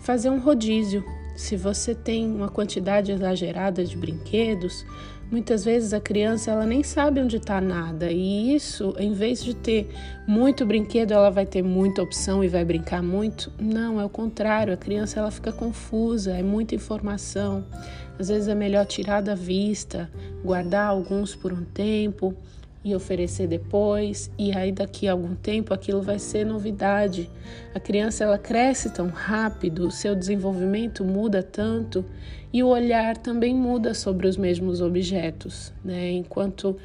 fazer 0.00 0.30
um 0.30 0.38
rodízio. 0.38 1.04
Se 1.36 1.56
você 1.56 1.94
tem 1.94 2.26
uma 2.26 2.48
quantidade 2.48 3.12
exagerada 3.12 3.84
de 3.84 3.96
brinquedos, 3.96 4.84
Muitas 5.30 5.62
vezes 5.62 5.92
a 5.92 6.00
criança 6.00 6.50
ela 6.50 6.64
nem 6.64 6.82
sabe 6.82 7.20
onde 7.20 7.36
está 7.36 7.60
nada 7.60 8.10
e 8.10 8.54
isso, 8.54 8.94
em 8.98 9.12
vez 9.12 9.44
de 9.44 9.54
ter 9.54 9.88
muito 10.26 10.64
brinquedo, 10.64 11.12
ela 11.12 11.30
vai 11.30 11.44
ter 11.44 11.62
muita 11.62 12.02
opção 12.02 12.42
e 12.42 12.48
vai 12.48 12.64
brincar 12.64 13.02
muito. 13.02 13.52
Não, 13.60 14.00
é 14.00 14.04
o 14.04 14.08
contrário. 14.08 14.72
A 14.72 14.76
criança 14.76 15.20
ela 15.20 15.30
fica 15.30 15.52
confusa, 15.52 16.32
é 16.32 16.42
muita 16.42 16.74
informação. 16.74 17.66
Às 18.18 18.28
vezes 18.28 18.48
é 18.48 18.54
melhor 18.54 18.86
tirar 18.86 19.20
da 19.20 19.34
vista, 19.34 20.10
guardar 20.42 20.88
alguns 20.88 21.34
por 21.34 21.52
um 21.52 21.62
tempo 21.62 22.34
e 22.88 22.94
oferecer 22.94 23.46
depois, 23.46 24.30
e 24.38 24.52
aí 24.56 24.72
daqui 24.72 25.08
a 25.08 25.12
algum 25.12 25.34
tempo 25.34 25.74
aquilo 25.74 26.02
vai 26.02 26.18
ser 26.18 26.44
novidade. 26.44 27.30
A 27.74 27.80
criança 27.80 28.24
ela 28.24 28.38
cresce 28.38 28.90
tão 28.90 29.08
rápido, 29.08 29.86
o 29.86 29.90
seu 29.90 30.14
desenvolvimento 30.14 31.04
muda 31.04 31.42
tanto 31.42 32.04
e 32.52 32.62
o 32.62 32.68
olhar 32.68 33.16
também 33.16 33.54
muda 33.54 33.92
sobre 33.94 34.26
os 34.26 34.36
mesmos 34.36 34.80
objetos, 34.80 35.72
né? 35.84 36.10
Enquanto 36.12 36.76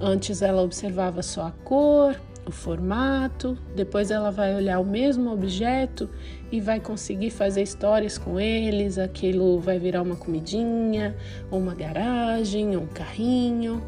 antes 0.00 0.42
ela 0.42 0.62
observava 0.62 1.22
só 1.22 1.48
a 1.48 1.50
cor, 1.50 2.16
o 2.46 2.52
formato, 2.52 3.58
depois 3.76 4.10
ela 4.10 4.30
vai 4.30 4.54
olhar 4.54 4.80
o 4.80 4.84
mesmo 4.84 5.30
objeto 5.30 6.08
e 6.50 6.60
vai 6.60 6.80
conseguir 6.80 7.30
fazer 7.30 7.62
histórias 7.62 8.16
com 8.16 8.40
eles, 8.40 8.96
aquilo 8.96 9.60
vai 9.60 9.78
virar 9.78 10.02
uma 10.02 10.16
comidinha, 10.16 11.14
ou 11.50 11.58
uma 11.58 11.74
garagem, 11.74 12.74
ou 12.76 12.84
um 12.84 12.86
carrinho. 12.86 13.82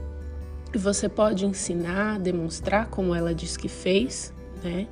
E 0.72 0.78
você 0.78 1.08
pode 1.08 1.44
ensinar, 1.44 2.18
demonstrar 2.18 2.88
como 2.88 3.14
ela 3.14 3.34
diz 3.34 3.56
que 3.56 3.68
fez, 3.68 4.32
né? 4.62 4.86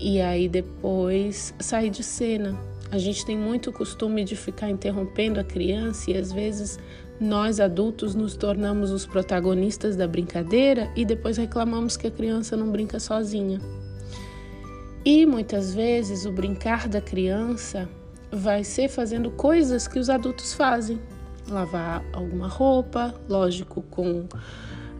E 0.00 0.20
aí 0.20 0.48
depois 0.48 1.54
sair 1.60 1.90
de 1.90 2.02
cena. 2.02 2.58
A 2.90 2.98
gente 2.98 3.24
tem 3.24 3.36
muito 3.36 3.72
costume 3.72 4.24
de 4.24 4.36
ficar 4.36 4.70
interrompendo 4.70 5.40
a 5.40 5.44
criança 5.44 6.10
e 6.10 6.16
às 6.16 6.32
vezes 6.32 6.78
nós 7.20 7.60
adultos 7.60 8.14
nos 8.14 8.36
tornamos 8.36 8.90
os 8.90 9.06
protagonistas 9.06 9.96
da 9.96 10.06
brincadeira 10.06 10.90
e 10.96 11.04
depois 11.04 11.36
reclamamos 11.36 11.96
que 11.96 12.06
a 12.06 12.10
criança 12.10 12.56
não 12.56 12.70
brinca 12.70 12.98
sozinha. 12.98 13.60
E 15.04 15.26
muitas 15.26 15.74
vezes 15.74 16.24
o 16.24 16.32
brincar 16.32 16.88
da 16.88 17.00
criança 17.00 17.88
vai 18.32 18.64
ser 18.64 18.88
fazendo 18.88 19.30
coisas 19.30 19.86
que 19.86 19.98
os 19.98 20.08
adultos 20.08 20.54
fazem. 20.54 20.98
Lavar 21.48 22.02
alguma 22.12 22.48
roupa, 22.48 23.14
lógico, 23.28 23.82
com 23.90 24.26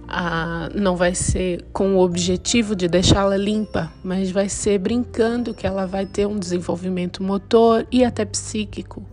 a, 0.09 0.69
não 0.75 0.97
vai 0.97 1.15
ser 1.15 1.65
com 1.73 1.97
o 1.97 2.01
objetivo 2.01 2.77
de 2.77 2.89
deixá-la 2.89 3.37
limpa, 3.37 3.91
mas 4.03 4.31
vai 4.31 4.49
ser 4.49 4.79
brincando 4.79 5.55
que 5.55 5.67
ela 5.67 5.87
vai 5.87 6.07
ter 6.07 6.27
um 6.27 6.39
desenvolvimento 6.39 7.23
motor 7.23 7.87
e 7.91 8.05
até 8.05 8.25
psíquico. 8.25 9.05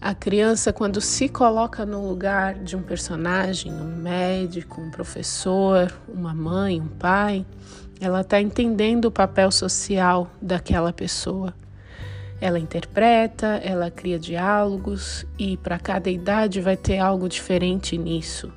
A 0.00 0.14
criança, 0.14 0.72
quando 0.72 1.00
se 1.00 1.28
coloca 1.28 1.86
no 1.86 2.06
lugar 2.06 2.54
de 2.54 2.76
um 2.76 2.82
personagem, 2.82 3.72
um 3.72 3.96
médico, 3.96 4.80
um 4.80 4.90
professor, 4.90 5.90
uma 6.06 6.34
mãe, 6.34 6.80
um 6.80 6.88
pai, 6.88 7.46
ela 8.00 8.20
está 8.20 8.40
entendendo 8.40 9.06
o 9.06 9.10
papel 9.10 9.50
social 9.50 10.30
daquela 10.42 10.92
pessoa. 10.92 11.54
Ela 12.40 12.58
interpreta, 12.58 13.46
ela 13.64 13.90
cria 13.90 14.18
diálogos 14.18 15.24
e 15.38 15.56
para 15.56 15.78
cada 15.78 16.10
idade 16.10 16.60
vai 16.60 16.76
ter 16.76 16.98
algo 16.98 17.26
diferente 17.26 17.96
nisso. 17.96 18.52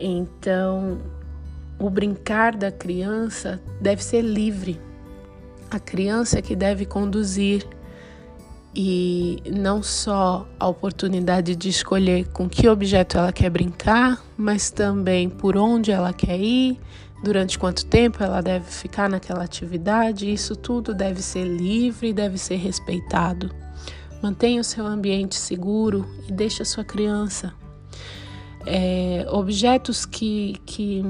Então, 0.00 0.98
o 1.78 1.90
brincar 1.90 2.56
da 2.56 2.72
criança 2.72 3.60
deve 3.80 4.02
ser 4.02 4.22
livre. 4.22 4.80
A 5.70 5.78
criança 5.78 6.38
é 6.38 6.42
que 6.42 6.56
deve 6.56 6.86
conduzir 6.86 7.66
e 8.74 9.42
não 9.52 9.82
só 9.82 10.48
a 10.58 10.66
oportunidade 10.66 11.54
de 11.54 11.68
escolher 11.68 12.28
com 12.28 12.48
que 12.48 12.68
objeto 12.68 13.18
ela 13.18 13.32
quer 13.32 13.50
brincar, 13.50 14.24
mas 14.38 14.70
também 14.70 15.28
por 15.28 15.56
onde 15.56 15.92
ela 15.92 16.12
quer 16.12 16.38
ir, 16.40 16.80
durante 17.22 17.58
quanto 17.58 17.84
tempo 17.84 18.22
ela 18.22 18.40
deve 18.40 18.64
ficar 18.66 19.08
naquela 19.08 19.44
atividade. 19.44 20.32
Isso 20.32 20.56
tudo 20.56 20.94
deve 20.94 21.20
ser 21.20 21.44
livre 21.44 22.08
e 22.08 22.12
deve 22.12 22.38
ser 22.38 22.56
respeitado. 22.56 23.50
Mantenha 24.22 24.60
o 24.60 24.64
seu 24.64 24.86
ambiente 24.86 25.36
seguro 25.36 26.08
e 26.26 26.32
deixe 26.32 26.62
a 26.62 26.66
sua 26.66 26.84
criança 26.84 27.52
é, 28.66 29.26
objetos 29.30 30.04
que, 30.04 30.56
que 30.66 31.02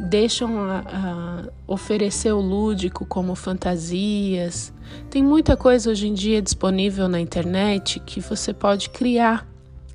deixam 0.00 0.58
a, 0.58 0.78
a 0.86 1.44
oferecer 1.66 2.32
o 2.32 2.40
lúdico 2.40 3.04
como 3.06 3.34
fantasias. 3.34 4.72
Tem 5.10 5.22
muita 5.22 5.56
coisa 5.56 5.90
hoje 5.90 6.06
em 6.06 6.14
dia 6.14 6.40
disponível 6.40 7.08
na 7.08 7.20
internet 7.20 8.00
que 8.00 8.20
você 8.20 8.52
pode 8.52 8.90
criar. 8.90 9.46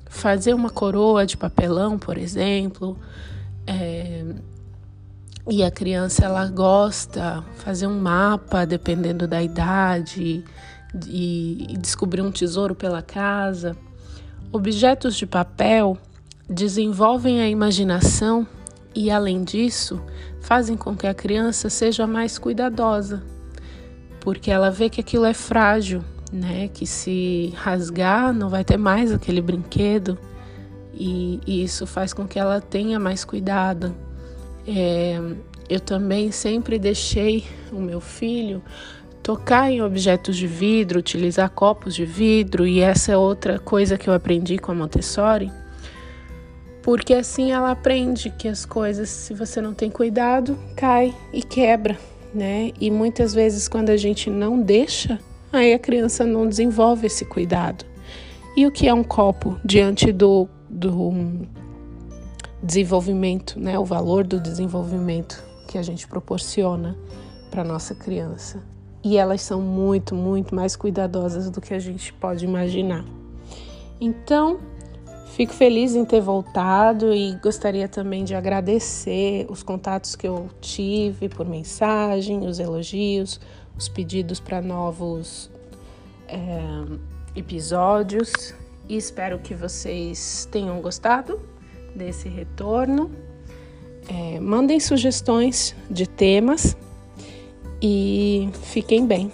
Fazer 0.06 0.52
uma 0.52 0.68
coroa 0.68 1.24
de 1.24 1.36
papelão, 1.36 1.98
por 1.98 2.18
exemplo. 2.18 2.98
É, 3.66 4.24
e 5.48 5.62
a 5.62 5.70
criança 5.70 6.24
ela 6.24 6.46
gosta 6.48 7.42
fazer 7.56 7.86
um 7.86 7.98
mapa 7.98 8.64
dependendo 8.64 9.26
da 9.26 9.42
idade 9.42 10.44
e, 11.06 11.66
e 11.70 11.76
descobrir 11.78 12.20
um 12.20 12.30
tesouro 12.30 12.74
pela 12.74 13.02
casa. 13.02 13.76
Objetos 14.52 15.16
de 15.16 15.26
papel 15.26 15.96
desenvolvem 16.48 17.40
a 17.40 17.48
imaginação 17.48 18.46
e, 18.94 19.10
além 19.10 19.42
disso, 19.42 20.02
fazem 20.40 20.76
com 20.76 20.96
que 20.96 21.06
a 21.06 21.14
criança 21.14 21.70
seja 21.70 22.06
mais 22.06 22.38
cuidadosa. 22.38 23.22
porque 24.20 24.50
ela 24.52 24.70
vê 24.70 24.88
que 24.88 25.00
aquilo 25.00 25.24
é 25.24 25.34
frágil, 25.34 26.02
né? 26.32 26.68
Que 26.68 26.86
se 26.86 27.52
rasgar 27.56 28.32
não 28.32 28.48
vai 28.48 28.64
ter 28.64 28.76
mais 28.76 29.12
aquele 29.12 29.40
brinquedo 29.40 30.16
e, 30.94 31.40
e 31.46 31.64
isso 31.64 31.86
faz 31.86 32.12
com 32.12 32.26
que 32.26 32.38
ela 32.38 32.60
tenha 32.60 33.00
mais 33.00 33.24
cuidado. 33.24 33.94
É, 34.66 35.20
eu 35.68 35.80
também 35.80 36.30
sempre 36.30 36.78
deixei 36.78 37.44
o 37.72 37.80
meu 37.80 38.00
filho 38.00 38.62
tocar 39.22 39.70
em 39.70 39.82
objetos 39.82 40.36
de 40.36 40.46
vidro, 40.46 40.98
utilizar 40.98 41.48
copos 41.50 41.94
de 41.94 42.04
vidro, 42.04 42.66
e 42.66 42.80
essa 42.80 43.12
é 43.12 43.16
outra 43.16 43.58
coisa 43.58 43.96
que 43.96 44.08
eu 44.08 44.14
aprendi 44.14 44.58
com 44.58 44.72
a 44.72 44.74
Montessori, 44.74 45.50
porque 46.82 47.14
assim 47.14 47.52
ela 47.52 47.70
aprende 47.70 48.30
que 48.30 48.48
as 48.48 48.64
coisas, 48.64 49.08
se 49.08 49.32
você 49.32 49.60
não 49.60 49.72
tem 49.72 49.90
cuidado, 49.90 50.58
cai 50.76 51.14
e 51.32 51.42
quebra, 51.42 51.98
né? 52.34 52.72
E 52.80 52.90
muitas 52.90 53.32
vezes 53.32 53.68
quando 53.68 53.90
a 53.90 53.96
gente 53.96 54.28
não 54.28 54.60
deixa, 54.60 55.18
aí 55.52 55.72
a 55.72 55.78
criança 55.78 56.24
não 56.24 56.48
desenvolve 56.48 57.06
esse 57.06 57.24
cuidado. 57.24 57.84
E 58.56 58.66
o 58.66 58.72
que 58.72 58.88
é 58.88 58.92
um 58.92 59.04
copo 59.04 59.58
diante 59.64 60.12
do, 60.12 60.48
do 60.68 61.12
desenvolvimento, 62.62 63.58
né? 63.58 63.78
O 63.78 63.84
valor 63.84 64.26
do 64.26 64.40
desenvolvimento 64.40 65.42
que 65.68 65.78
a 65.78 65.82
gente 65.82 66.06
proporciona 66.06 66.96
para 67.50 67.64
nossa 67.64 67.94
criança. 67.94 68.62
E 69.04 69.16
elas 69.16 69.42
são 69.42 69.60
muito, 69.60 70.14
muito 70.14 70.54
mais 70.54 70.76
cuidadosas 70.76 71.50
do 71.50 71.60
que 71.60 71.74
a 71.74 71.78
gente 71.78 72.12
pode 72.12 72.44
imaginar. 72.44 73.04
Então, 74.00 74.58
fico 75.32 75.52
feliz 75.54 75.94
em 75.94 76.04
ter 76.04 76.20
voltado 76.20 77.12
e 77.12 77.34
gostaria 77.36 77.88
também 77.88 78.24
de 78.24 78.34
agradecer 78.34 79.46
os 79.48 79.62
contatos 79.62 80.14
que 80.14 80.26
eu 80.26 80.48
tive 80.60 81.28
por 81.28 81.46
mensagem, 81.46 82.46
os 82.46 82.58
elogios, 82.58 83.40
os 83.76 83.88
pedidos 83.88 84.40
para 84.40 84.60
novos 84.60 85.50
é, 86.28 86.38
episódios. 87.34 88.54
E 88.88 88.96
espero 88.96 89.38
que 89.38 89.54
vocês 89.54 90.46
tenham 90.50 90.80
gostado 90.80 91.40
desse 91.94 92.28
retorno. 92.28 93.10
É, 94.08 94.38
mandem 94.38 94.80
sugestões 94.80 95.74
de 95.88 96.06
temas 96.06 96.76
e 97.80 98.50
fiquem 98.64 99.06
bem. 99.06 99.32